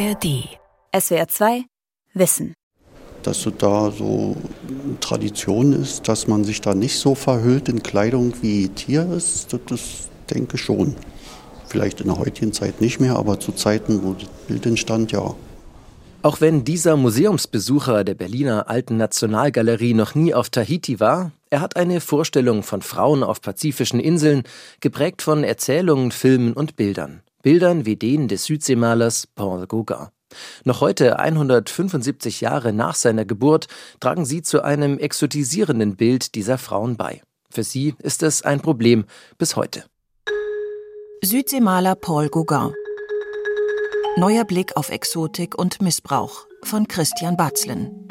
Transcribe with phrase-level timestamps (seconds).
[0.00, 0.48] ARD.
[0.98, 1.64] SWR 2
[2.14, 2.54] Wissen.
[3.22, 4.34] Dass so da so
[5.00, 9.60] Tradition ist, dass man sich da nicht so verhüllt in Kleidung wie Tier ist, das,
[9.66, 9.80] das
[10.30, 10.96] denke ich schon.
[11.66, 15.34] Vielleicht in der heutigen Zeit nicht mehr, aber zu Zeiten, wo das Bild entstand, ja.
[16.22, 21.76] Auch wenn dieser Museumsbesucher der Berliner Alten Nationalgalerie noch nie auf Tahiti war, er hat
[21.76, 24.44] eine Vorstellung von Frauen auf pazifischen Inseln,
[24.80, 27.22] geprägt von Erzählungen, Filmen und Bildern.
[27.42, 30.08] Bildern wie denen des Südseemalers Paul Gauguin.
[30.64, 33.66] Noch heute, 175 Jahre nach seiner Geburt,
[33.98, 37.22] tragen sie zu einem exotisierenden Bild dieser Frauen bei.
[37.50, 39.04] Für sie ist es ein Problem
[39.38, 39.84] bis heute.
[41.22, 42.72] Südseemaler Paul Gauguin
[44.16, 48.08] Neuer Blick auf Exotik und Missbrauch von Christian Batzlen.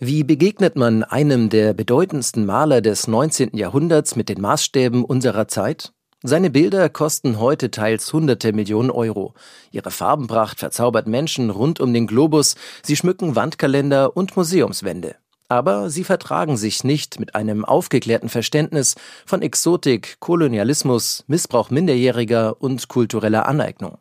[0.00, 3.56] Wie begegnet man einem der bedeutendsten Maler des 19.
[3.56, 5.92] Jahrhunderts mit den Maßstäben unserer Zeit?
[6.24, 9.34] Seine Bilder kosten heute teils hunderte Millionen Euro.
[9.70, 15.14] Ihre Farbenpracht verzaubert Menschen rund um den Globus, sie schmücken Wandkalender und Museumswände.
[15.46, 22.88] Aber sie vertragen sich nicht mit einem aufgeklärten Verständnis von Exotik, Kolonialismus, Missbrauch Minderjähriger und
[22.88, 23.98] kultureller Aneignung.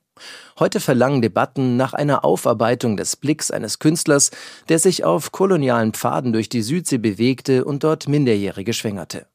[0.57, 4.31] Heute verlangen Debatten nach einer Aufarbeitung des Blicks eines Künstlers,
[4.69, 9.27] der sich auf kolonialen Pfaden durch die Südsee bewegte und dort Minderjährige schwängerte.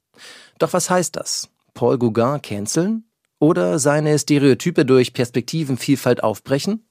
[0.58, 1.51] Doch was heißt das?
[1.74, 3.04] Paul Gauguin canceln?
[3.38, 6.86] Oder seine Stereotype durch Perspektivenvielfalt aufbrechen?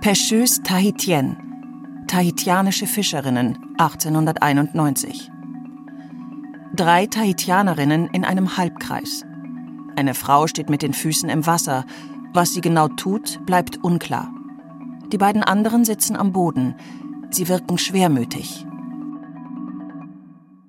[0.00, 1.36] Pêcheuse Tahitienne.
[2.08, 5.30] Tahitianische Fischerinnen 1891.
[6.74, 9.24] Drei Tahitianerinnen in einem Halbkreis.
[9.96, 11.84] Eine Frau steht mit den Füßen im Wasser.
[12.32, 14.32] Was sie genau tut, bleibt unklar.
[15.12, 16.74] Die beiden anderen sitzen am Boden.
[17.30, 18.66] Sie wirken schwermütig.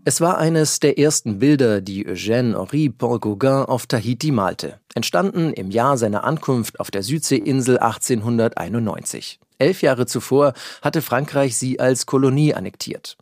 [0.08, 5.52] Es war eines der ersten Bilder, die Eugène Henri Paul Gauguin auf Tahiti malte, entstanden
[5.52, 9.40] im Jahr seiner Ankunft auf der Südseeinsel 1891.
[9.58, 10.54] Elf Jahre zuvor
[10.84, 13.18] hatte Frankreich sie als Kolonie annektiert.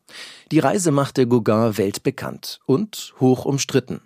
[0.52, 4.02] Die Reise machte Gauguin weltbekannt und hoch umstritten.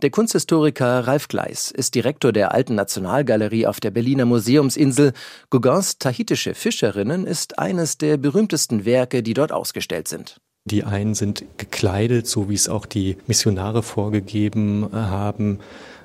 [0.00, 5.12] Der Kunsthistoriker Ralf Gleis ist Direktor der Alten Nationalgalerie auf der Berliner Museumsinsel.
[5.50, 10.40] Gauguins Tahitische Fischerinnen ist eines der berühmtesten Werke, die dort ausgestellt sind.
[10.68, 15.58] Die einen sind gekleidet, so wie es auch die Missionare vorgegeben haben.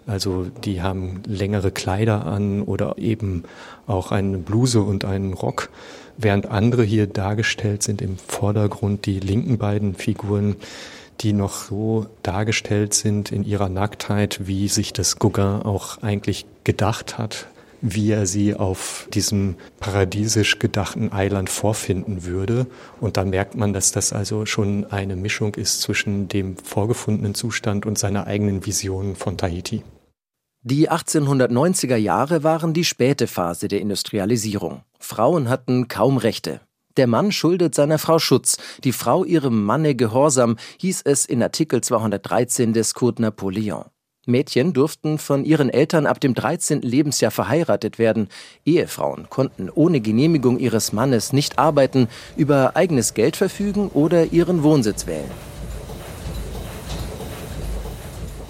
[0.08, 3.44] Also die haben längere Kleider an oder eben
[3.88, 5.70] auch eine Bluse und einen Rock,
[6.18, 10.56] während andere hier dargestellt sind im Vordergrund die linken beiden Figuren
[11.22, 17.18] die noch so dargestellt sind in ihrer Nacktheit, wie sich das Gauguin auch eigentlich gedacht
[17.18, 17.48] hat,
[17.84, 22.66] wie er sie auf diesem paradiesisch gedachten Eiland vorfinden würde.
[23.02, 27.86] Und da merkt man, dass das also schon eine Mischung ist zwischen dem vorgefundenen Zustand
[27.86, 29.84] und seiner eigenen Vision von Tahiti.
[30.62, 34.84] Die 1890er Jahre waren die späte Phase der Industrialisierung.
[34.98, 36.62] Frauen hatten kaum Rechte.
[36.96, 41.82] Der Mann schuldet seiner Frau Schutz, die Frau ihrem Manne Gehorsam, hieß es in Artikel
[41.82, 43.86] 213 des Code Napoleon.
[44.26, 46.82] Mädchen durften von ihren Eltern ab dem 13.
[46.82, 48.30] Lebensjahr verheiratet werden.
[48.66, 52.08] Ehefrauen konnten ohne Genehmigung ihres Mannes nicht arbeiten,
[52.38, 55.30] über eigenes Geld verfügen oder ihren Wohnsitz wählen.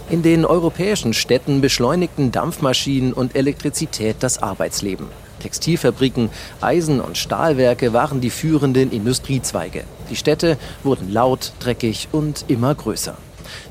[0.10, 5.08] In den europäischen Städten beschleunigten Dampfmaschinen und Elektrizität das Arbeitsleben.
[5.40, 6.30] Textilfabriken,
[6.62, 9.86] Eisen- und Stahlwerke waren die führenden Industriezweige.
[10.12, 13.18] Die Städte wurden laut, dreckig und immer größer.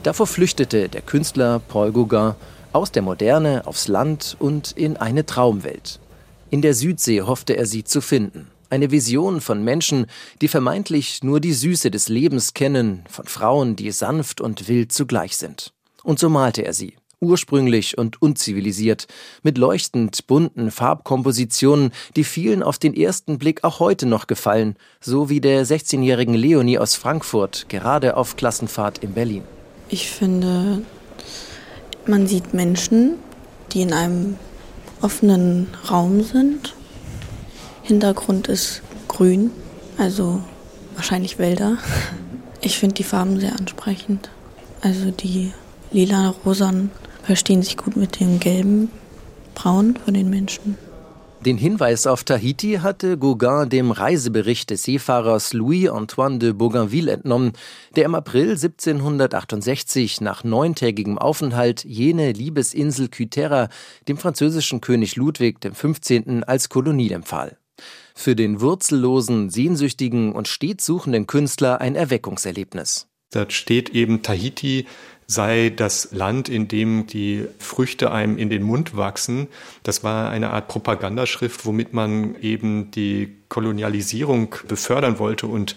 [0.03, 2.35] Davor flüchtete der Künstler Paul Gauguin
[2.73, 6.01] aus der Moderne aufs Land und in eine Traumwelt.
[6.51, 8.49] In der Südsee hoffte er sie zu finden.
[8.71, 10.07] Eine Vision von Menschen,
[10.41, 15.37] die vermeintlich nur die Süße des Lebens kennen, von Frauen, die sanft und wild zugleich
[15.37, 15.73] sind.
[16.03, 19.07] Und so malte er sie ursprünglich und unzivilisiert,
[19.43, 25.31] mit leuchtend bunten Farbkompositionen, die vielen auf den ersten Blick auch heute noch gefallen, so
[25.31, 29.45] wie der 16-jährigen Leonie aus Frankfurt, gerade auf Klassenfahrt in Berlin.
[29.93, 30.81] Ich finde,
[32.07, 33.17] man sieht Menschen,
[33.73, 34.39] die in einem
[35.03, 36.75] offenen Raum sind.
[37.83, 39.51] Hintergrund ist grün,
[39.99, 40.43] also
[40.95, 41.77] wahrscheinlich Wälder.
[42.63, 44.31] Ich finde die Farben sehr ansprechend.
[44.81, 45.53] Also die
[45.91, 46.91] lila, rosan
[47.23, 48.91] verstehen sich gut mit dem gelben,
[49.55, 50.79] braun von den Menschen.
[51.45, 57.55] Den Hinweis auf Tahiti hatte Gauguin dem Reisebericht des Seefahrers Louis-Antoine de Bougainville entnommen,
[57.97, 63.71] der im April 1768 nach neuntägigem Aufenthalt jene Liebesinsel Kythera
[64.07, 66.45] dem französischen König Ludwig XV.
[66.47, 67.59] als Kolonie empfahl.
[68.15, 73.09] Für den wurzellosen, sehnsüchtigen und stets suchenden Künstler ein Erweckungserlebnis.
[73.33, 74.87] Da steht eben Tahiti
[75.33, 79.49] sei das Land, in dem die Früchte einem in den Mund wachsen.
[79.83, 85.77] Das war eine Art Propagandaschrift, womit man eben die Kolonialisierung befördern wollte und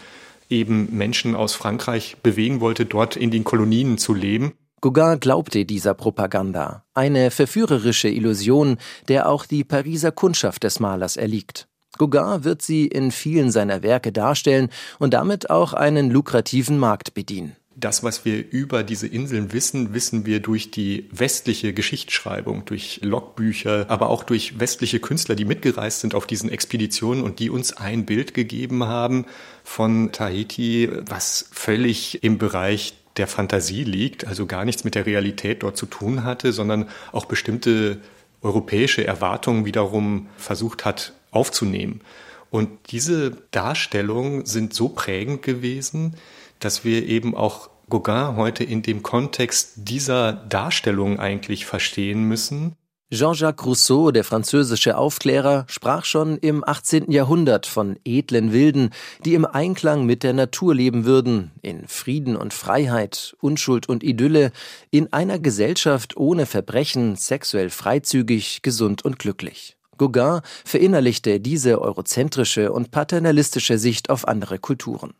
[0.50, 4.54] eben Menschen aus Frankreich bewegen wollte, dort in den Kolonien zu leben.
[4.81, 8.78] Gauguin glaubte dieser Propaganda, eine verführerische Illusion,
[9.08, 11.68] der auch die Pariser Kundschaft des Malers erliegt.
[11.98, 14.69] Gauguin wird sie in vielen seiner Werke darstellen
[15.00, 17.56] und damit auch einen lukrativen Markt bedienen.
[17.86, 23.86] Das, was wir über diese Inseln wissen, wissen wir durch die westliche Geschichtsschreibung, durch Logbücher,
[23.90, 28.08] aber auch durch westliche Künstler, die mitgereist sind auf diesen Expeditionen und die uns ein
[28.08, 29.26] Bild gegeben haben
[29.64, 35.62] von Tahiti, was völlig im Bereich der Fantasie liegt, also gar nichts mit der Realität
[35.62, 38.00] dort zu tun hatte, sondern auch bestimmte
[38.42, 42.02] europäische Erwartungen wiederum versucht hat aufzunehmen.
[42.50, 46.16] Und diese Darstellungen sind so prägend gewesen,
[46.60, 52.76] dass wir eben auch Gauguin heute in dem Kontext dieser Darstellung eigentlich verstehen müssen.
[53.12, 57.12] Jean-Jacques Rousseau, der französische Aufklärer, sprach schon im 18.
[57.12, 58.90] Jahrhundert von edlen Wilden,
[59.24, 64.52] die im Einklang mit der Natur leben würden, in Frieden und Freiheit, Unschuld und Idylle,
[64.90, 69.78] in einer Gesellschaft ohne Verbrechen, sexuell freizügig, gesund und glücklich.
[70.00, 75.14] Gauguin verinnerlichte diese eurozentrische und paternalistische Sicht auf andere Kulturen.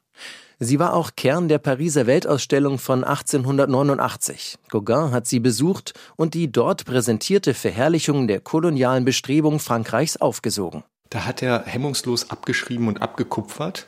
[0.60, 4.58] Sie war auch Kern der Pariser Weltausstellung von 1889.
[4.70, 10.84] Gauguin hat sie besucht und die dort präsentierte Verherrlichung der kolonialen Bestrebungen Frankreichs aufgesogen.
[11.10, 13.88] Da hat er hemmungslos abgeschrieben und abgekupfert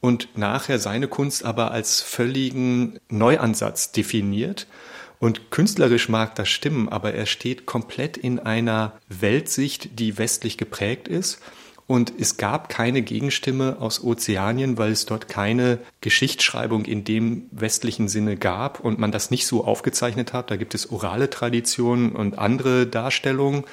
[0.00, 4.66] und nachher seine Kunst aber als völligen Neuansatz definiert.
[5.18, 11.08] Und künstlerisch mag das stimmen, aber er steht komplett in einer Weltsicht, die westlich geprägt
[11.08, 11.40] ist
[11.86, 18.08] und es gab keine Gegenstimme aus Ozeanien, weil es dort keine Geschichtsschreibung in dem westlichen
[18.08, 20.50] Sinne gab und man das nicht so aufgezeichnet hat.
[20.50, 23.64] Da gibt es orale Traditionen und andere Darstellungen.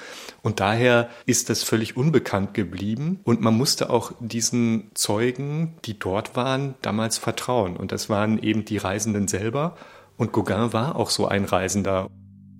[0.42, 3.20] Und daher ist das völlig unbekannt geblieben.
[3.24, 7.78] Und man musste auch diesen Zeugen, die dort waren, damals vertrauen.
[7.78, 9.78] Und das waren eben die Reisenden selber.
[10.18, 12.10] Und Gauguin war auch so ein Reisender.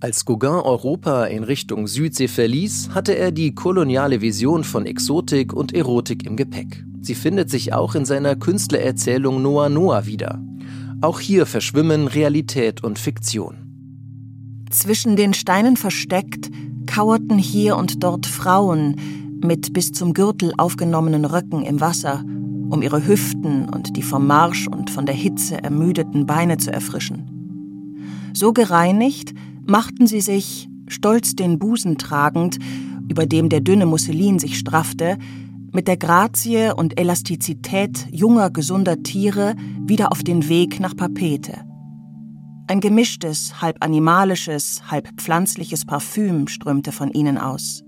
[0.02, 5.74] Als Gauguin Europa in Richtung Südsee verließ, hatte er die koloniale Vision von Exotik und
[5.74, 6.82] Erotik im Gepäck.
[7.02, 10.42] Sie findet sich auch in seiner Künstlererzählung Noah Noah wieder.
[11.02, 13.56] Auch hier verschwimmen Realität und Fiktion.
[14.70, 16.50] Zwischen den Steinen versteckt
[16.86, 18.96] kauerten hier und dort Frauen
[19.44, 22.24] mit bis zum Gürtel aufgenommenen Röcken im Wasser,
[22.70, 28.30] um ihre Hüften und die vom Marsch und von der Hitze ermüdeten Beine zu erfrischen.
[28.32, 29.34] So gereinigt,
[29.70, 32.58] machten sie sich, stolz den Busen tragend,
[33.08, 35.16] über dem der dünne Musselin sich straffte,
[35.72, 39.54] mit der Grazie und Elastizität junger, gesunder Tiere
[39.86, 41.54] wieder auf den Weg nach Papete.
[42.66, 47.84] Ein gemischtes, halb animalisches, halb pflanzliches Parfüm strömte von ihnen aus.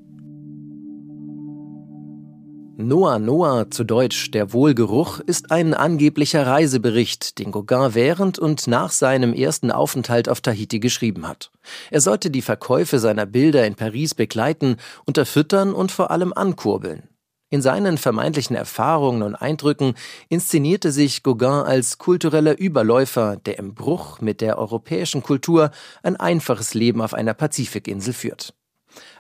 [2.77, 8.91] Noah Noah, zu Deutsch der Wohlgeruch, ist ein angeblicher Reisebericht, den Gauguin während und nach
[8.91, 11.51] seinem ersten Aufenthalt auf Tahiti geschrieben hat.
[11.91, 17.09] Er sollte die Verkäufe seiner Bilder in Paris begleiten, unterfüttern und vor allem ankurbeln.
[17.51, 19.93] In seinen vermeintlichen Erfahrungen und Eindrücken
[20.31, 25.73] inszenierte sich Gauguin als kultureller Überläufer, der im Bruch mit der europäischen Kultur
[26.03, 28.55] ein einfaches Leben auf einer Pazifikinsel führt.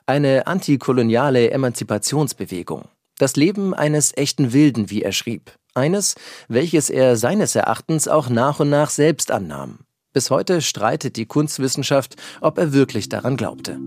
[0.07, 2.89] Eine antikoloniale Emanzipationsbewegung.
[3.19, 5.53] Das Leben eines echten Wilden, wie er schrieb.
[5.75, 6.15] Eines,
[6.49, 9.79] welches er seines Erachtens auch nach und nach selbst annahm.
[10.13, 13.79] Bis heute streitet die Kunstwissenschaft, ob er wirklich daran glaubte.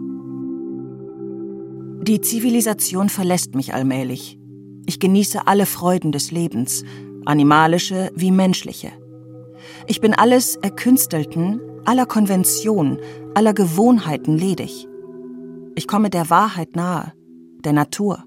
[2.01, 4.39] Die Zivilisation verlässt mich allmählich.
[4.85, 6.83] Ich genieße alle Freuden des Lebens,
[7.25, 8.91] animalische wie menschliche.
[9.87, 12.99] Ich bin alles Erkünstelten, aller Konvention,
[13.33, 14.87] aller Gewohnheiten ledig.
[15.75, 17.13] Ich komme der Wahrheit nahe,
[17.63, 18.23] der Natur.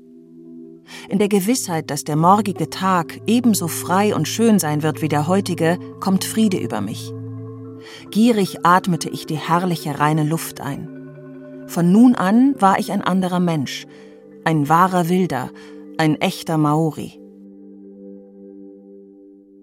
[1.09, 5.26] In der Gewissheit, dass der morgige Tag ebenso frei und schön sein wird wie der
[5.26, 7.12] heutige, kommt Friede über mich.
[8.11, 10.88] Gierig atmete ich die herrliche reine Luft ein.
[11.66, 13.87] Von nun an war ich ein anderer Mensch,
[14.45, 15.50] ein wahrer Wilder,
[15.99, 17.21] ein echter Maori.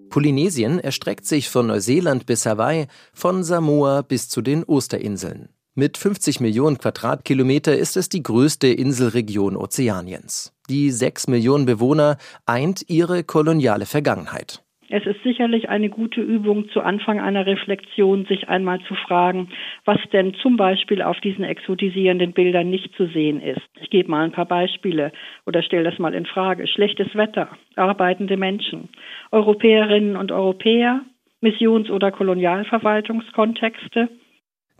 [0.08, 5.48] Polynesien erstreckt sich von Neuseeland bis Hawaii, von Samoa bis zu den Osterinseln.
[5.74, 10.52] Mit 50 Millionen Quadratkilometer ist es die größte Inselregion Ozeaniens.
[10.68, 14.62] Die sechs Millionen Bewohner eint ihre koloniale Vergangenheit.
[14.88, 19.48] Es ist sicherlich eine gute Übung zu Anfang einer Reflexion, sich einmal zu fragen,
[19.84, 23.62] was denn zum Beispiel auf diesen exotisierenden Bildern nicht zu sehen ist.
[23.80, 25.10] Ich gebe mal ein paar Beispiele
[25.44, 26.68] oder stelle das mal in Frage.
[26.68, 28.88] Schlechtes Wetter, arbeitende Menschen,
[29.32, 31.02] Europäerinnen und Europäer,
[31.40, 34.08] Missions- oder Kolonialverwaltungskontexte,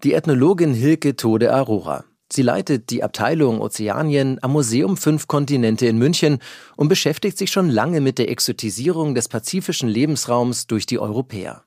[0.04, 2.04] Die Ethnologin Hilke Tode Aurora.
[2.32, 6.38] Sie leitet die Abteilung Ozeanien am Museum Fünf Kontinente in München
[6.76, 11.62] und beschäftigt sich schon lange mit der Exotisierung des pazifischen Lebensraums durch die Europäer.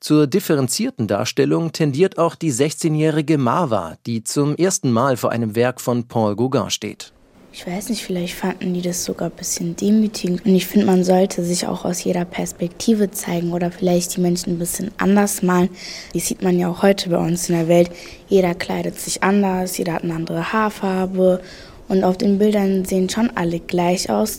[0.00, 5.80] Zur differenzierten Darstellung tendiert auch die 16-jährige Marva, die zum ersten Mal vor einem Werk
[5.80, 7.14] von Paul Gauguin steht.
[7.56, 10.44] Ich weiß nicht, vielleicht fanden die das sogar ein bisschen demütigend.
[10.44, 14.54] Und ich finde, man sollte sich auch aus jeder Perspektive zeigen oder vielleicht die Menschen
[14.54, 15.68] ein bisschen anders malen.
[16.14, 17.92] Die sieht man ja auch heute bei uns in der Welt.
[18.28, 21.40] Jeder kleidet sich anders, jeder hat eine andere Haarfarbe.
[21.86, 24.38] Und auf den Bildern sehen schon alle gleich aus.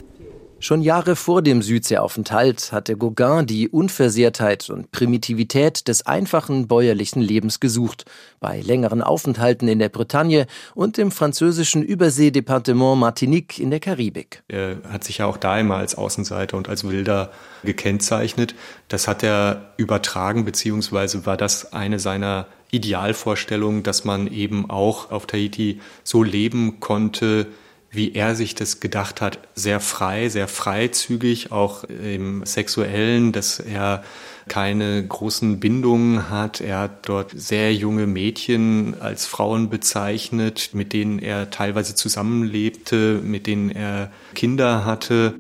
[0.59, 7.59] Schon Jahre vor dem Südseeaufenthalt hatte Gauguin die Unversehrtheit und Primitivität des einfachen bäuerlichen Lebens
[7.59, 8.05] gesucht,
[8.39, 14.43] bei längeren Aufenthalten in der Bretagne und im französischen Überseedepartement Martinique in der Karibik.
[14.47, 17.31] Er hat sich ja auch da immer als Außenseiter und als Wilder
[17.63, 18.55] gekennzeichnet.
[18.87, 25.27] Das hat er übertragen, beziehungsweise war das eine seiner Idealvorstellungen, dass man eben auch auf
[25.27, 27.47] Tahiti so leben konnte,
[27.95, 34.03] wie er sich das gedacht hat, sehr frei, sehr freizügig, auch im sexuellen, dass er
[34.47, 36.61] keine großen Bindungen hat.
[36.61, 43.47] Er hat dort sehr junge Mädchen als Frauen bezeichnet, mit denen er teilweise zusammenlebte, mit
[43.47, 45.35] denen er Kinder hatte.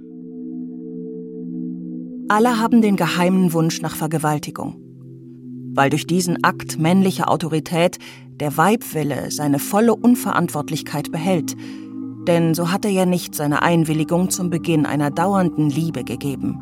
[2.27, 4.81] Alle haben den geheimen Wunsch nach Vergewaltigung.
[5.75, 11.55] Weil durch diesen Akt männlicher Autorität der Weibwille seine volle Unverantwortlichkeit behält–
[12.27, 16.59] denn so hat er ja nicht seine Einwilligung zum Beginn einer dauernden Liebe gegeben.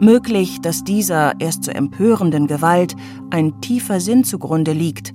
[0.00, 2.94] Möglich, dass dieser erst zur empörenden Gewalt
[3.30, 5.12] ein tiefer Sinn zugrunde liegt,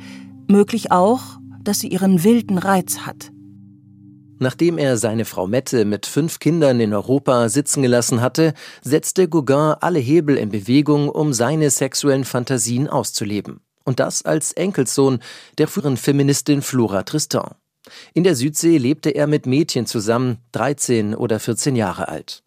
[0.50, 3.32] möglich auch, dass sie ihren wilden Reiz hat.
[4.40, 9.76] Nachdem er seine Frau Mette mit fünf Kindern in Europa sitzen gelassen hatte, setzte Gauguin
[9.80, 13.62] alle Hebel in Bewegung, um seine sexuellen Fantasien auszuleben.
[13.86, 15.20] Und das als Enkelsohn
[15.58, 17.56] der früheren Feministin Flora Tristan.
[18.14, 22.44] In der Südsee lebte er mit Mädchen zusammen, 13 oder 14 Jahre alt.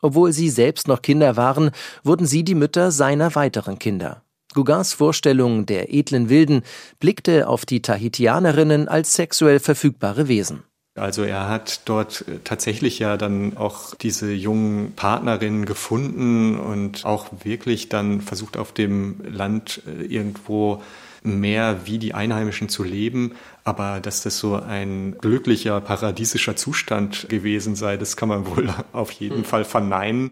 [0.00, 1.70] Obwohl sie selbst noch Kinder waren,
[2.02, 4.22] wurden sie die Mütter seiner weiteren Kinder.
[4.52, 6.62] Gauguins Vorstellung der edlen Wilden
[7.00, 10.62] blickte auf die Tahitianerinnen als sexuell verfügbare Wesen.
[10.96, 17.88] Also er hat dort tatsächlich ja dann auch diese jungen Partnerinnen gefunden und auch wirklich
[17.88, 20.82] dann versucht auf dem Land äh, irgendwo
[21.24, 23.34] mehr wie die Einheimischen zu leben.
[23.64, 29.10] Aber dass das so ein glücklicher, paradiesischer Zustand gewesen sei, das kann man wohl auf
[29.10, 29.44] jeden hm.
[29.44, 30.30] Fall verneinen.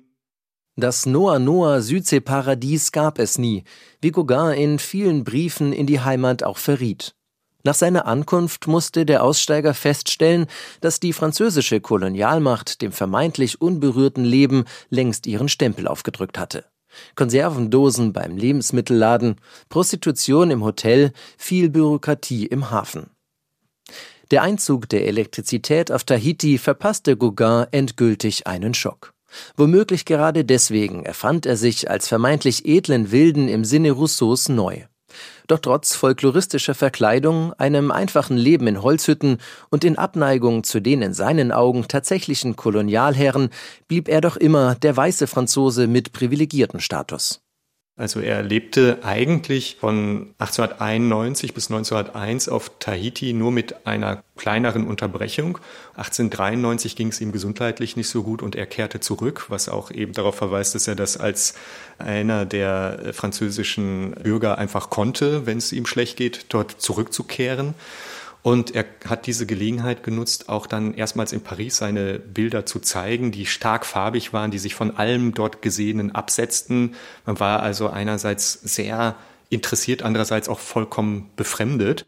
[0.76, 3.64] Das Noah Noah Südseeparadies gab es nie,
[4.00, 7.14] wie Gauguin in vielen Briefen in die Heimat auch verriet.
[7.64, 10.46] Nach seiner Ankunft musste der Aussteiger feststellen,
[10.80, 16.64] dass die französische Kolonialmacht dem vermeintlich unberührten Leben längst ihren Stempel aufgedrückt hatte.
[17.14, 19.36] Konservendosen beim Lebensmittelladen,
[19.68, 23.10] Prostitution im Hotel, viel Bürokratie im Hafen.
[24.30, 29.12] Der Einzug der Elektrizität auf Tahiti verpasste Gauguin endgültig einen Schock.
[29.56, 34.84] Womöglich gerade deswegen erfand er sich als vermeintlich edlen Wilden im Sinne Rousseaus neu.
[35.52, 39.36] Doch trotz folkloristischer Verkleidung, einem einfachen Leben in Holzhütten
[39.68, 43.50] und in Abneigung zu den in seinen Augen tatsächlichen Kolonialherren
[43.86, 47.42] blieb er doch immer der weiße Franzose mit privilegierten Status.
[47.94, 55.58] Also er lebte eigentlich von 1891 bis 1901 auf Tahiti nur mit einer kleineren Unterbrechung.
[55.96, 60.14] 1893 ging es ihm gesundheitlich nicht so gut und er kehrte zurück, was auch eben
[60.14, 61.54] darauf verweist, dass er das als
[61.98, 67.74] einer der französischen Bürger einfach konnte, wenn es ihm schlecht geht, dort zurückzukehren.
[68.42, 73.30] Und er hat diese Gelegenheit genutzt, auch dann erstmals in Paris seine Bilder zu zeigen,
[73.30, 76.96] die stark farbig waren, die sich von allem dort Gesehenen absetzten.
[77.24, 79.14] Man war also einerseits sehr
[79.48, 82.06] interessiert, andererseits auch vollkommen befremdet.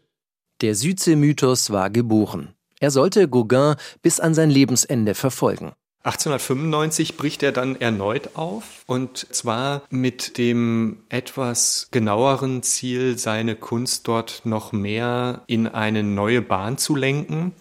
[0.61, 2.53] Der Südsee-Mythos war geboren.
[2.81, 5.71] Er sollte Gauguin bis an sein Lebensende verfolgen.
[6.05, 14.07] 1895 bricht er dann erneut auf und zwar mit dem etwas genaueren Ziel, seine Kunst
[14.07, 17.53] dort noch mehr in eine neue Bahn zu lenken.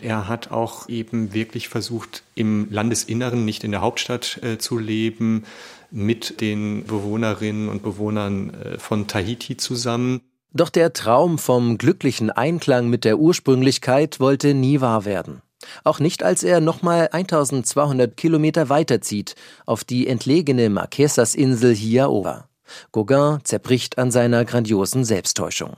[0.00, 5.44] Er hat auch eben wirklich versucht, im Landesinneren, nicht in der Hauptstadt äh, zu leben,
[5.92, 10.22] mit den Bewohnerinnen und Bewohnern äh, von Tahiti zusammen.
[10.52, 15.40] Doch der Traum vom glücklichen Einklang mit der Ursprünglichkeit wollte nie wahr werden.
[15.84, 19.34] Auch nicht, als er nochmal 1200 Kilometer weiterzieht,
[19.66, 22.48] auf die entlegene Marquesas-Insel Hiaoa.
[22.92, 25.76] Gauguin zerbricht an seiner grandiosen Selbsttäuschung.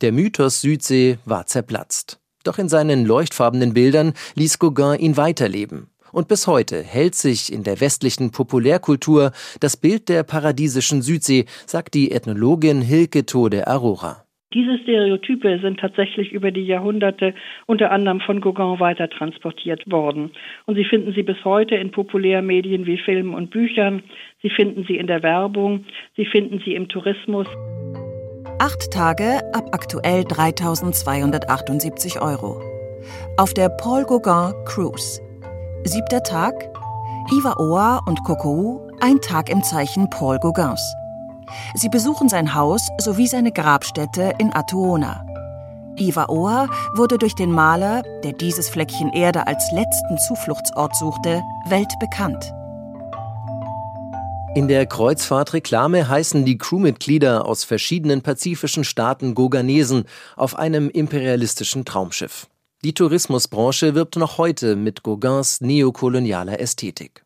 [0.00, 2.18] Der Mythos Südsee war zerplatzt.
[2.42, 5.90] Doch in seinen leuchtfarbenen Bildern ließ Gauguin ihn weiterleben.
[6.12, 11.94] Und bis heute hält sich in der westlichen Populärkultur das Bild der paradiesischen Südsee, sagt
[11.94, 14.24] die Ethnologin Hilke Tode Aurora.
[14.52, 17.34] Diese Stereotype sind tatsächlich über die Jahrhunderte
[17.66, 20.32] unter anderem von Gauguin weiter transportiert worden.
[20.66, 24.02] Und Sie finden sie bis heute in Populärmedien wie Filmen und Büchern.
[24.42, 25.84] Sie finden sie in der Werbung.
[26.16, 27.46] Sie finden sie im Tourismus.
[28.58, 32.60] Acht Tage ab aktuell 3278 Euro.
[33.36, 35.20] Auf der Paul Gauguin Cruise.
[35.84, 36.54] Siebter Tag.
[37.30, 40.82] Iva und Kokou, ein Tag im Zeichen Paul Gauguins.
[41.74, 45.24] Sie besuchen sein Haus sowie seine Grabstätte in Atuona.
[45.96, 52.52] Iwaoa wurde durch den Maler, der dieses Fleckchen Erde als letzten Zufluchtsort suchte, weltbekannt.
[54.56, 62.48] In der Kreuzfahrtreklame heißen die Crewmitglieder aus verschiedenen pazifischen Staaten Goganesen auf einem imperialistischen Traumschiff.
[62.82, 67.24] Die Tourismusbranche wirbt noch heute mit Gauguins neokolonialer Ästhetik.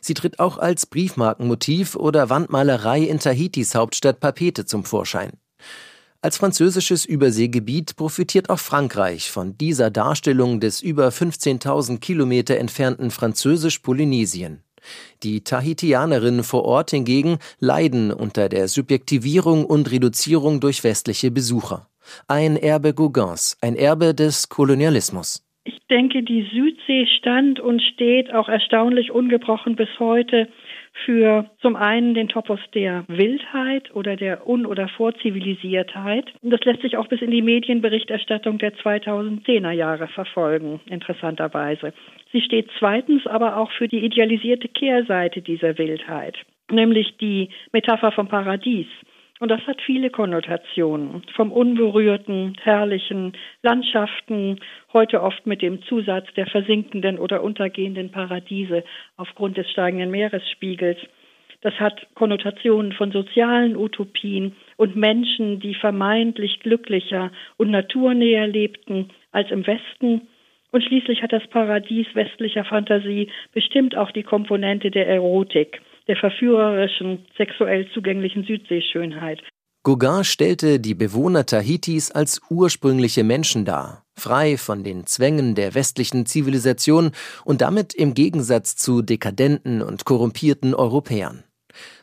[0.00, 5.32] Sie tritt auch als Briefmarkenmotiv oder Wandmalerei in Tahitis Hauptstadt Papete zum Vorschein.
[6.22, 14.62] Als französisches Überseegebiet profitiert auch Frankreich von dieser Darstellung des über 15.000 Kilometer entfernten Französisch-Polynesien.
[15.22, 21.88] Die Tahitianerinnen vor Ort hingegen leiden unter der Subjektivierung und Reduzierung durch westliche Besucher.
[22.28, 25.45] Ein Erbe Gauguins, ein Erbe des Kolonialismus.
[25.66, 30.46] Ich denke, die Südsee stand und steht auch erstaunlich ungebrochen bis heute
[31.04, 36.32] für zum einen den Topos der Wildheit oder der Un- oder Vorzivilisiertheit.
[36.40, 41.92] Und das lässt sich auch bis in die Medienberichterstattung der 2010er Jahre verfolgen, interessanterweise.
[42.30, 46.36] Sie steht zweitens aber auch für die idealisierte Kehrseite dieser Wildheit,
[46.70, 48.86] nämlich die Metapher vom Paradies.
[49.38, 51.22] Und das hat viele Konnotationen.
[51.34, 54.60] Vom unberührten, herrlichen Landschaften,
[54.94, 58.82] heute oft mit dem Zusatz der versinkenden oder untergehenden Paradiese
[59.16, 60.98] aufgrund des steigenden Meeresspiegels.
[61.60, 69.50] Das hat Konnotationen von sozialen Utopien und Menschen, die vermeintlich glücklicher und naturnäher lebten als
[69.50, 70.28] im Westen.
[70.70, 77.26] Und schließlich hat das Paradies westlicher Fantasie bestimmt auch die Komponente der Erotik der verführerischen,
[77.36, 79.42] sexuell zugänglichen Südseeschönheit.
[79.82, 86.26] Gauguin stellte die Bewohner Tahitis als ursprüngliche Menschen dar, frei von den Zwängen der westlichen
[86.26, 87.12] Zivilisation
[87.44, 91.44] und damit im Gegensatz zu dekadenten und korrumpierten Europäern.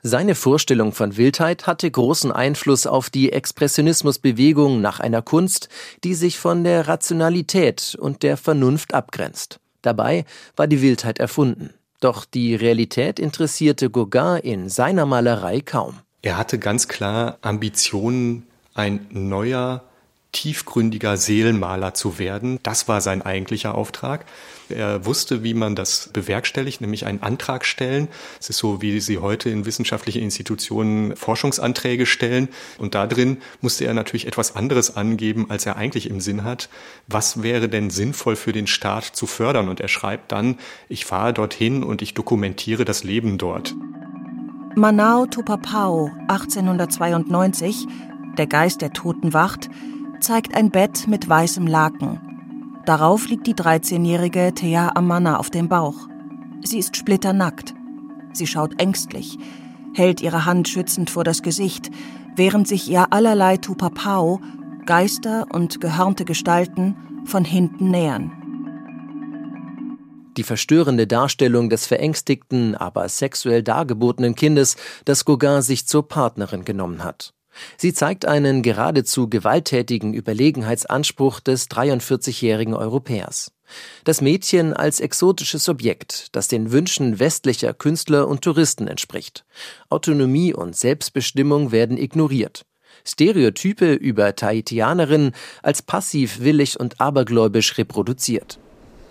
[0.02, 5.68] Seine Vorstellung von Wildheit hatte großen Einfluss auf die Expressionismusbewegung nach einer Kunst,
[6.04, 9.60] die sich von der Rationalität und der Vernunft abgrenzt.
[9.82, 10.24] Dabei
[10.56, 11.74] war die Wildheit erfunden.
[12.04, 16.00] Doch die Realität interessierte Gauguin in seiner Malerei kaum.
[16.22, 19.86] Er hatte ganz klar Ambitionen, ein neuer,
[20.34, 22.60] tiefgründiger Seelenmaler zu werden.
[22.64, 24.26] Das war sein eigentlicher Auftrag.
[24.68, 28.08] Er wusste, wie man das bewerkstelligt, nämlich einen Antrag stellen.
[28.42, 32.50] Es ist so, wie sie heute in wissenschaftlichen Institutionen Forschungsanträge stellen.
[32.78, 36.70] Und da drin musste er natürlich etwas anderes angeben, als er eigentlich im Sinn hat.
[37.08, 39.70] Was wäre denn sinnvoll für den Staat zu fördern?
[39.70, 40.58] Und er schreibt dann,
[40.90, 43.76] ich fahre dorthin und ich dokumentiere das Leben dort.
[44.76, 47.86] Manao Tupapao, 1892,
[48.40, 49.70] der Geist der Toten wacht,
[50.24, 52.82] zeigt ein Bett mit weißem Laken.
[52.86, 56.08] Darauf liegt die 13-jährige Thea Amana auf dem Bauch.
[56.64, 57.74] Sie ist splitternackt.
[58.32, 59.38] Sie schaut ängstlich,
[59.94, 61.92] hält ihre Hand schützend vor das Gesicht,
[62.36, 64.40] während sich ihr allerlei Tupapao,
[64.86, 68.32] Geister und gehörnte Gestalten, von hinten nähern.
[70.38, 77.04] Die verstörende Darstellung des verängstigten, aber sexuell dargebotenen Kindes, das Gauguin sich zur Partnerin genommen
[77.04, 77.34] hat.
[77.78, 83.52] Sie zeigt einen geradezu gewalttätigen Überlegenheitsanspruch des 43-jährigen Europäers.
[84.04, 89.46] Das Mädchen als exotisches Objekt, das den Wünschen westlicher Künstler und Touristen entspricht.
[89.90, 92.66] Autonomie und Selbstbestimmung werden ignoriert.
[93.06, 98.60] Stereotype über Tahitianerinnen als passiv, willig und abergläubisch reproduziert.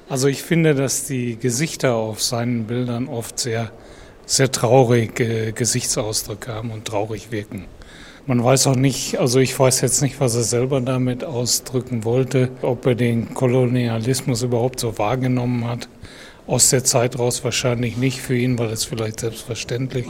[0.08, 3.72] Also ich finde, dass die Gesichter auf seinen Bildern oft sehr,
[4.26, 7.66] sehr traurige Gesichtsausdrücke haben und traurig wirken.
[8.24, 12.50] Man weiß auch nicht, also ich weiß jetzt nicht, was er selber damit ausdrücken wollte,
[12.62, 15.88] ob er den Kolonialismus überhaupt so wahrgenommen hat.
[16.46, 20.06] Aus der Zeit raus wahrscheinlich nicht, für ihn war das vielleicht selbstverständlich.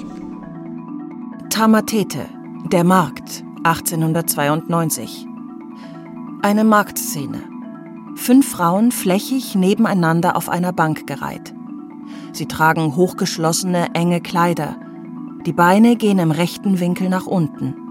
[1.48, 2.27] Tamatete,
[2.70, 5.27] der Markt, 1892.
[6.42, 7.40] Eine Marktszene.
[8.16, 11.55] Fünf Frauen flächig nebeneinander auf einer Bank gereiht.
[12.33, 14.77] Sie tragen hochgeschlossene, enge Kleider.
[15.46, 17.82] Die Beine gehen im rechten Winkel nach unten.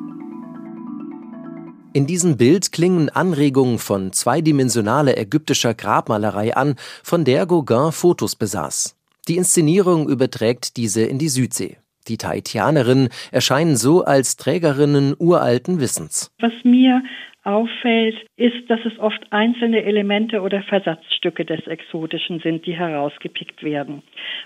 [1.93, 8.97] In diesem Bild klingen Anregungen von zweidimensionaler ägyptischer Grabmalerei an, von der Gauguin Fotos besaß.
[9.27, 11.79] Die Inszenierung überträgt diese in die Südsee.
[12.07, 16.33] Die Tahitianerinnen erscheinen so als Trägerinnen uralten Wissens.
[16.39, 17.03] Was mir
[17.43, 24.03] auffällt, ist, dass es oft einzelne Elemente oder Versatzstücke des Exotischen sind, die herausgepickt werden.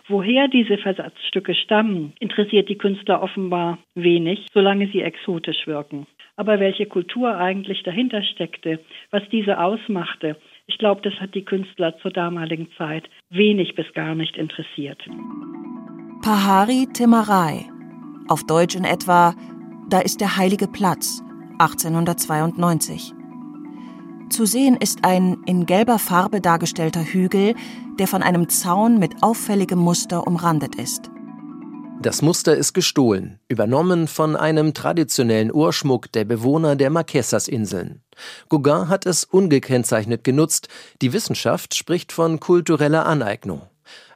[0.08, 6.08] Woher diese Versatzstücke stammen, interessiert die Künstler offenbar wenig, solange sie exotisch wirken.
[6.38, 8.80] Aber welche Kultur eigentlich dahinter steckte,
[9.12, 10.36] was diese ausmachte,
[10.68, 15.02] ich glaube, das hat die Künstler zur damaligen Zeit wenig bis gar nicht interessiert.
[16.22, 17.66] Pahari Timarai,
[18.28, 19.34] auf Deutsch in etwa
[19.90, 21.22] Da ist der heilige Platz,
[21.60, 23.14] 1892.
[24.30, 27.54] Zu sehen ist ein in gelber Farbe dargestellter Hügel,
[28.00, 31.12] der von einem Zaun mit auffälligem Muster umrandet ist.
[32.06, 38.04] Das Muster ist gestohlen, übernommen von einem traditionellen Uhrschmuck der Bewohner der Marquesas-Inseln.
[38.48, 40.68] Gauguin hat es ungekennzeichnet genutzt,
[41.02, 43.64] die Wissenschaft spricht von kultureller Aneignung.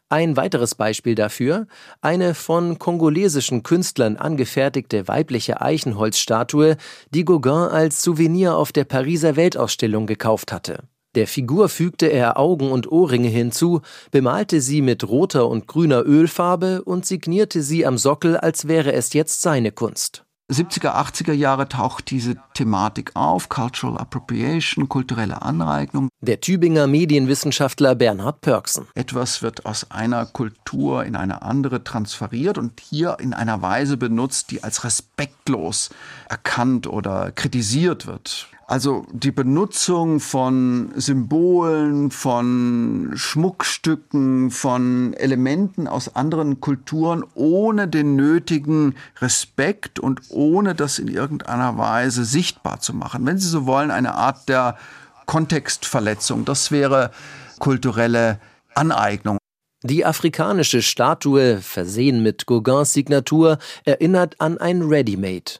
[0.07, 1.65] Ein weiteres Beispiel dafür,
[1.99, 6.77] eine von kongolesischen Künstlern angefertigte weibliche Eichenholzstatue,
[7.09, 10.83] die Gauguin als Souvenir auf der Pariser Weltausstellung gekauft hatte.
[11.19, 16.81] Der Figur fügte er Augen und Ohrringe hinzu, bemalte sie mit roter und grüner Ölfarbe
[16.81, 20.23] und signierte sie am Sockel, als wäre es jetzt seine Kunst.
[20.49, 26.07] 70er, 80er Jahre taucht diese Thematik auf, Cultural Appropriation, kulturelle Aneignung.
[26.21, 28.87] Der Tübinger Medienwissenschaftler Bernhard Pörksen.
[28.95, 34.51] Etwas wird aus einer Kultur in eine andere transferiert und hier in einer Weise benutzt,
[34.51, 35.89] die als respektlos
[36.29, 38.47] erkannt oder kritisiert wird.
[38.69, 48.93] Also die Benutzung von Symbolen, von Schmuckstücken, von Elementen aus anderen Kulturen ohne den nötigen
[49.21, 53.25] Respekt und ohne das in irgendeiner Weise sichtbar zu machen.
[53.25, 54.77] Wenn Sie so wollen, eine Art der
[55.25, 56.45] Kontextverletzung.
[56.45, 57.09] Das wäre
[57.57, 58.39] kulturelle
[58.75, 59.39] Aneignung.
[59.81, 65.53] Die afrikanische Statue, versehen mit Gauguins Signatur, erinnert an ein Ready-Made.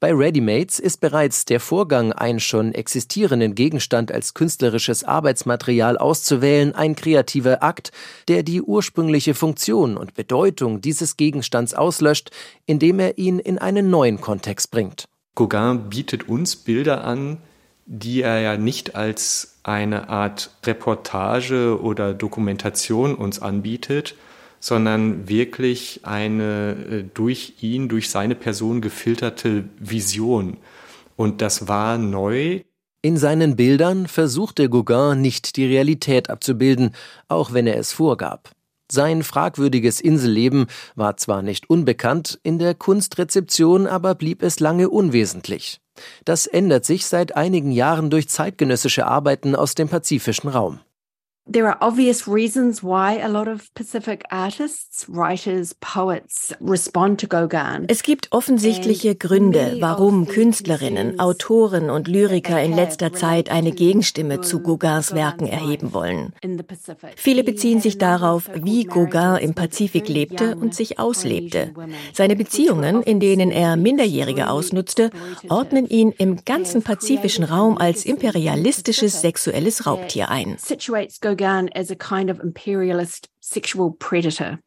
[0.00, 6.94] Bei Readymates ist bereits der Vorgang, einen schon existierenden Gegenstand als künstlerisches Arbeitsmaterial auszuwählen, ein
[6.94, 7.90] kreativer Akt,
[8.28, 12.30] der die ursprüngliche Funktion und Bedeutung dieses Gegenstands auslöscht,
[12.64, 15.08] indem er ihn in einen neuen Kontext bringt.
[15.34, 17.38] Gauguin bietet uns Bilder an,
[17.86, 24.14] die er ja nicht als eine Art Reportage oder Dokumentation uns anbietet,
[24.60, 30.56] sondern wirklich eine äh, durch ihn, durch seine Person gefilterte Vision.
[31.16, 32.60] Und das war neu.
[33.02, 36.92] In seinen Bildern versuchte Gauguin nicht die Realität abzubilden,
[37.28, 38.50] auch wenn er es vorgab.
[38.90, 45.80] Sein fragwürdiges Inselleben war zwar nicht unbekannt, in der Kunstrezeption aber blieb es lange unwesentlich.
[46.24, 50.80] Das ändert sich seit einigen Jahren durch zeitgenössische Arbeiten aus dem pazifischen Raum.
[51.48, 57.86] There are obvious reasons why a lot of Pacific artists, writers, poets respond to Gauguin.
[57.88, 64.60] Es gibt offensichtliche Gründe, warum Künstlerinnen, Autoren und Lyriker in letzter Zeit eine Gegenstimme zu
[64.60, 66.32] Gauguins Werken erheben wollen.
[67.16, 71.72] Viele beziehen sich darauf, wie Gauguin im Pazifik lebte und sich auslebte.
[72.12, 75.10] Seine Beziehungen, in denen er Minderjährige ausnutzte,
[75.48, 80.56] ordnen ihn im ganzen pazifischen Raum als imperialistisches sexuelles Raubtier ein.
[81.38, 84.58] Gauguin as a kind of imperialist sexual predator.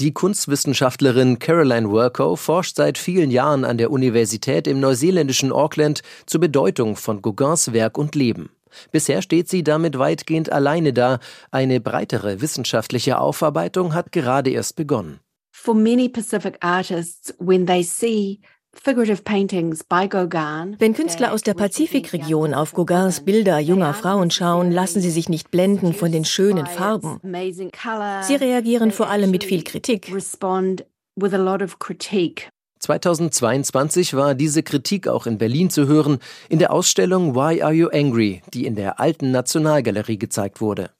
[0.00, 6.40] Die Kunstwissenschaftlerin Caroline Workow forscht seit vielen Jahren an der Universität im neuseeländischen Auckland zur
[6.40, 8.50] Bedeutung von Gauguins Werk und Leben.
[8.92, 11.18] Bisher steht sie damit weitgehend alleine da.
[11.50, 15.20] Eine breitere wissenschaftliche Aufarbeitung hat gerade erst begonnen.
[15.50, 18.40] For many Pacific artists, when they see
[20.78, 25.50] wenn Künstler aus der Pazifikregion auf Gauguins Bilder junger Frauen schauen, lassen sie sich nicht
[25.50, 27.20] blenden von den schönen Farben.
[28.22, 30.12] Sie reagieren vor allem mit viel Kritik.
[32.80, 37.88] 2022 war diese Kritik auch in Berlin zu hören, in der Ausstellung Why Are You
[37.88, 40.90] Angry, die in der alten Nationalgalerie gezeigt wurde.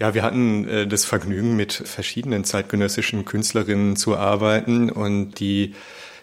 [0.00, 5.74] Ja, wir hatten äh, das Vergnügen, mit verschiedenen zeitgenössischen Künstlerinnen zu arbeiten und die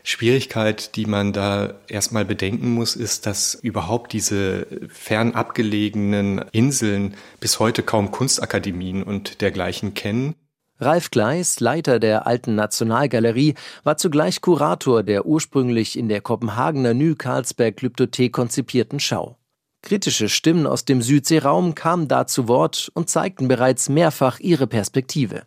[0.10, 7.60] Schwierigkeit, die man da erstmal bedenken muss, ist, dass überhaupt diese fernab gelegenen Inseln bis
[7.60, 10.34] heute kaum Kunstakademien und dergleichen kennen.
[10.80, 17.14] Ralf Gleis, Leiter der Alten Nationalgalerie, war zugleich Kurator der ursprünglich in der Kopenhagener Ny
[17.16, 19.38] Carlsberg Glyptothek konzipierten Schau.
[19.84, 25.44] Kritische Stimmen aus dem Südseeraum kamen da zu Wort und zeigten bereits mehrfach ihre Perspektive.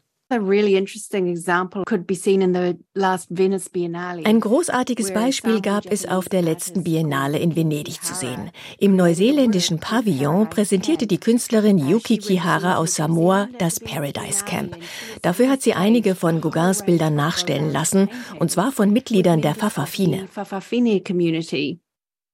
[4.24, 8.50] Ein großartiges Beispiel gab es auf der letzten Biennale in Venedig zu sehen.
[8.78, 14.76] Im neuseeländischen Pavillon präsentierte die Künstlerin Yuki Kihara aus Samoa das Paradise Camp.
[15.20, 20.28] Dafür hat sie einige von Gauguins Bildern nachstellen lassen, und zwar von Mitgliedern der Fafafine.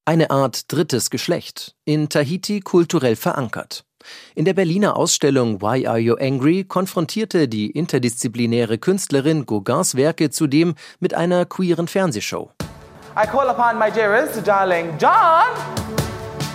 [0.05, 3.85] Eine Art drittes Geschlecht, in Tahiti kulturell verankert.
[4.35, 10.75] In der Berliner Ausstellung Why Are You Angry konfrontierte die interdisziplinäre Künstlerin Gauguins Werke zudem
[10.99, 12.51] mit einer queeren Fernsehshow.
[13.15, 15.47] I call upon my dearest darling John.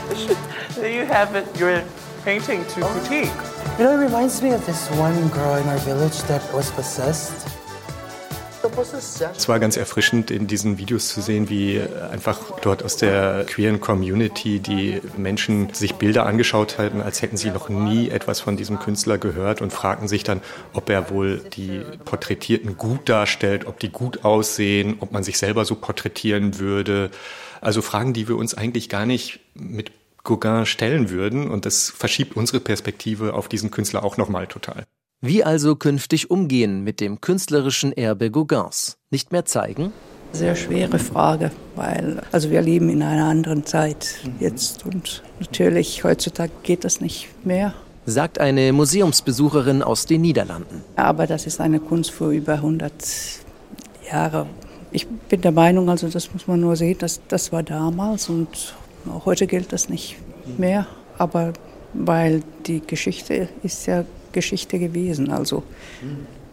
[0.76, 1.82] you have it, your
[2.24, 3.30] painting to critique.
[3.78, 7.53] You know, it reminds me of this one girl in our village that was possessed.
[9.36, 13.80] Es war ganz erfrischend, in diesen Videos zu sehen, wie einfach dort aus der queeren
[13.80, 18.78] Community die Menschen sich Bilder angeschaut hatten, als hätten sie noch nie etwas von diesem
[18.78, 20.40] Künstler gehört und fragten sich dann,
[20.72, 25.64] ob er wohl die Porträtierten gut darstellt, ob die gut aussehen, ob man sich selber
[25.64, 27.10] so porträtieren würde.
[27.60, 29.92] Also Fragen, die wir uns eigentlich gar nicht mit
[30.24, 31.50] Gauguin stellen würden.
[31.50, 34.84] Und das verschiebt unsere Perspektive auf diesen Künstler auch nochmal total.
[35.26, 38.98] Wie also künftig umgehen mit dem künstlerischen Erbe Gauguins?
[39.10, 39.90] Nicht mehr zeigen?
[40.32, 46.52] Sehr schwere Frage, weil also wir leben in einer anderen Zeit jetzt und natürlich heutzutage
[46.62, 47.72] geht das nicht mehr.
[48.04, 50.82] Sagt eine Museumsbesucherin aus den Niederlanden.
[50.94, 52.92] Aber das ist eine Kunst für über 100
[54.12, 54.44] Jahre.
[54.92, 58.74] Ich bin der Meinung, also das muss man nur sehen, dass das war damals und
[59.24, 60.16] heute gilt das nicht
[60.58, 60.86] mehr.
[61.16, 61.54] Aber
[61.94, 65.30] weil die Geschichte ist ja Geschichte gewesen.
[65.30, 65.62] Also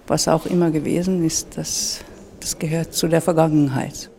[0.07, 1.99] was auch immer gewesen ist, das,
[2.39, 4.09] das gehört zu der Vergangenheit.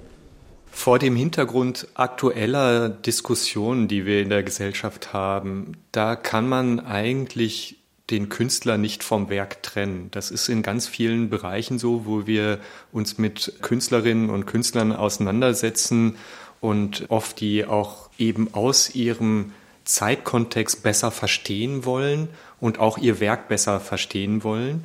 [0.71, 7.77] Vor dem Hintergrund aktueller Diskussionen, die wir in der Gesellschaft haben, da kann man eigentlich
[8.11, 10.09] den Künstler nicht vom Werk trennen.
[10.11, 12.59] Das ist in ganz vielen Bereichen so, wo wir
[12.91, 16.17] uns mit Künstlerinnen und Künstlern auseinandersetzen
[16.61, 19.53] und oft die auch eben aus ihrem
[19.85, 22.29] Zeitkontext besser verstehen wollen
[22.61, 24.85] und auch ihr Werk besser verstehen wollen.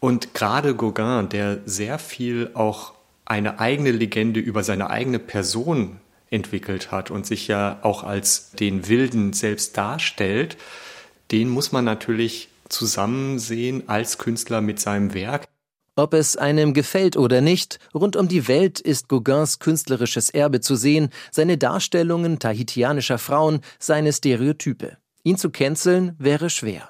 [0.00, 2.92] Und gerade Gauguin, der sehr viel auch
[3.24, 5.98] eine eigene Legende über seine eigene Person
[6.30, 10.56] entwickelt hat und sich ja auch als den Wilden selbst darstellt,
[11.30, 15.46] den muss man natürlich zusammen sehen als Künstler mit seinem Werk.
[15.96, 20.74] Ob es einem gefällt oder nicht, rund um die Welt ist Gauguins künstlerisches Erbe zu
[20.74, 24.96] sehen, seine Darstellungen tahitianischer Frauen, seine Stereotype.
[25.22, 26.88] Ihn zu canceln wäre schwer.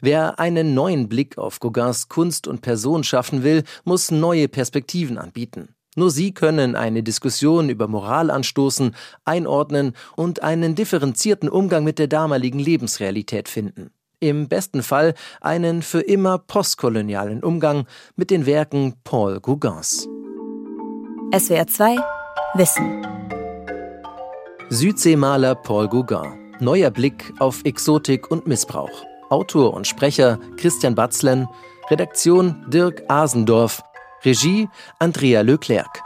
[0.00, 5.74] Wer einen neuen Blick auf Gauguins Kunst und Person schaffen will, muss neue Perspektiven anbieten.
[5.96, 12.06] Nur sie können eine Diskussion über Moral anstoßen, einordnen und einen differenzierten Umgang mit der
[12.06, 19.40] damaligen Lebensrealität finden im besten Fall einen für immer postkolonialen Umgang mit den Werken Paul
[19.40, 20.08] Gauguins.
[21.36, 21.96] SWR 2
[22.54, 23.06] Wissen
[24.68, 26.54] Südseemaler Paul Gauguin.
[26.60, 29.04] Neuer Blick auf Exotik und Missbrauch.
[29.28, 31.46] Autor und Sprecher Christian Batzlen.
[31.90, 33.82] Redaktion Dirk Asendorf.
[34.24, 36.05] Regie Andrea Leclerc.